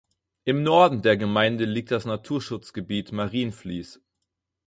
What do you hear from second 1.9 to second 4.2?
das Naturschutzgebiet „Marienfließ“.